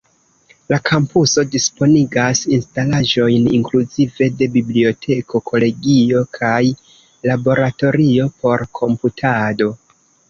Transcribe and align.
La 0.71 0.77
kampuso 0.89 1.43
disponigas 1.55 2.41
instalaĵojn 2.55 3.45
inkluzive 3.57 4.29
de 4.39 4.47
biblioteko, 4.55 5.43
kolegio 5.51 6.25
kaj 6.39 6.63
laboratorio 7.33 8.27
por 8.41 8.65
komputado. 8.81 9.75